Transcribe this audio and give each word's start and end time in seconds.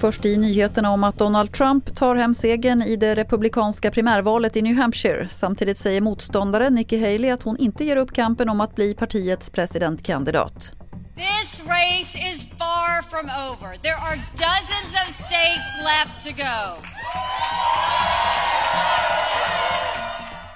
Först 0.00 0.24
i 0.24 0.36
nyheterna 0.36 0.90
om 0.90 1.04
att 1.04 1.16
Donald 1.16 1.52
Trump 1.52 1.96
tar 1.96 2.14
hem 2.14 2.34
segern 2.34 2.82
i 2.82 2.96
det 2.96 3.14
republikanska 3.14 3.90
primärvalet 3.90 4.56
i 4.56 4.62
New 4.62 4.76
Hampshire. 4.76 5.28
Samtidigt 5.28 5.78
säger 5.78 6.00
motståndaren 6.00 6.74
Nikki 6.74 6.98
Haley 6.98 7.30
att 7.30 7.42
hon 7.42 7.56
inte 7.56 7.84
ger 7.84 7.96
upp 7.96 8.12
kampen 8.12 8.48
om 8.48 8.60
att 8.60 8.74
bli 8.74 8.94
partiets 8.94 9.50
presidentkandidat. 9.50 10.72
This 11.16 11.62
race 11.66 12.18
is 12.30 12.48
far 12.58 13.02
from 13.02 13.30
over. 13.50 13.76
There 13.76 13.96
are 13.96 14.16
dozens 14.32 14.92
of 15.06 15.14
states 15.14 15.70
left 15.84 16.26
to 16.26 16.32
go. 16.42 16.86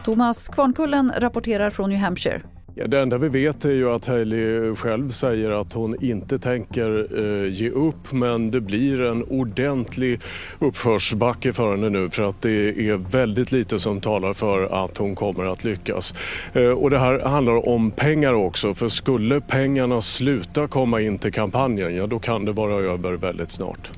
Thomas 0.04 0.48
Kvarnkullen 0.48 1.12
rapporterar 1.16 1.70
från 1.70 1.90
New 1.90 1.98
Hampshire. 1.98 2.42
Ja, 2.80 2.86
det 2.86 3.00
enda 3.00 3.18
vi 3.18 3.28
vet 3.28 3.64
är 3.64 3.70
ju 3.70 3.90
att 3.90 4.06
Haley 4.06 4.74
själv 4.74 5.08
säger 5.08 5.50
att 5.50 5.72
hon 5.72 6.04
inte 6.04 6.38
tänker 6.38 7.06
eh, 7.18 7.52
ge 7.52 7.70
upp 7.70 8.12
men 8.12 8.50
det 8.50 8.60
blir 8.60 9.00
en 9.00 9.24
ordentlig 9.24 10.20
uppförsbacke 10.58 11.52
för 11.52 11.70
henne 11.70 11.88
nu 11.88 12.10
för 12.10 12.22
att 12.22 12.42
det 12.42 12.88
är 12.88 12.96
väldigt 12.96 13.52
lite 13.52 13.78
som 13.78 14.00
talar 14.00 14.32
för 14.32 14.84
att 14.84 14.96
hon 14.96 15.14
kommer 15.14 15.44
att 15.44 15.64
lyckas. 15.64 16.14
Eh, 16.52 16.70
och 16.70 16.90
det 16.90 16.98
här 16.98 17.20
handlar 17.20 17.68
om 17.68 17.90
pengar 17.90 18.34
också 18.34 18.74
för 18.74 18.88
skulle 18.88 19.40
pengarna 19.40 20.02
sluta 20.02 20.68
komma 20.68 21.00
in 21.00 21.18
till 21.18 21.32
kampanjen 21.32 21.96
ja 21.96 22.06
då 22.06 22.18
kan 22.18 22.44
det 22.44 22.52
vara 22.52 22.74
över 22.74 23.12
väldigt 23.12 23.50
snart. 23.50 23.90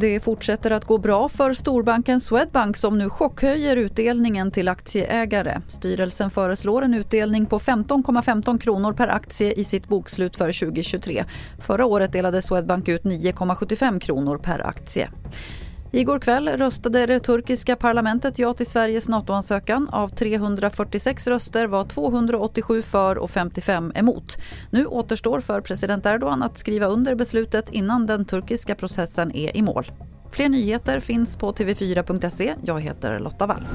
Det 0.00 0.20
fortsätter 0.20 0.70
att 0.70 0.84
gå 0.84 0.98
bra 0.98 1.28
för 1.28 1.52
storbanken 1.52 2.20
Swedbank 2.20 2.76
som 2.76 2.98
nu 2.98 3.10
chockhöjer 3.10 3.76
utdelningen 3.76 4.50
till 4.50 4.68
aktieägare. 4.68 5.60
Styrelsen 5.68 6.30
föreslår 6.30 6.82
en 6.82 6.94
utdelning 6.94 7.46
på 7.46 7.58
15,15 7.58 8.58
kronor 8.58 8.92
per 8.92 9.08
aktie 9.08 9.52
i 9.52 9.64
sitt 9.64 9.88
bokslut 9.88 10.36
för 10.36 10.60
2023. 10.60 11.24
Förra 11.60 11.86
året 11.86 12.12
delade 12.12 12.42
Swedbank 12.42 12.88
ut 12.88 13.02
9,75 13.02 14.00
kronor 14.00 14.38
per 14.38 14.66
aktie. 14.66 15.08
Igår 15.90 16.18
kväll 16.18 16.48
röstade 16.48 17.06
det 17.06 17.20
turkiska 17.20 17.76
parlamentet 17.76 18.38
ja 18.38 18.52
till 18.52 18.66
Sveriges 18.66 19.08
NATO-ansökan. 19.08 19.88
Av 19.88 20.08
346 20.08 21.26
röster 21.26 21.66
var 21.66 21.84
287 21.84 22.82
för 22.82 23.18
och 23.18 23.30
55 23.30 23.92
emot. 23.94 24.36
Nu 24.70 24.86
återstår 24.86 25.40
för 25.40 25.60
president 25.60 26.06
Erdogan 26.06 26.42
att 26.42 26.58
skriva 26.58 26.86
under 26.86 27.14
beslutet 27.14 27.70
innan 27.70 28.06
den 28.06 28.24
turkiska 28.24 28.74
processen 28.74 29.36
är 29.36 29.56
i 29.56 29.62
mål. 29.62 29.92
Fler 30.30 30.48
nyheter 30.48 31.00
finns 31.00 31.36
på 31.36 31.52
tv4.se. 31.52 32.54
Jag 32.64 32.80
heter 32.80 33.18
Lotta 33.18 33.46
Wall. 33.46 33.66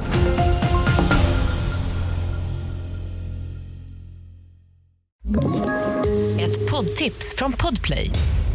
Ett 6.40 6.72
poddtips 6.72 7.36
från 7.38 7.54
Podplay. 7.54 8.12